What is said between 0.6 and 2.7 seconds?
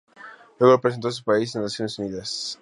representó a su país en las Naciones Unidas.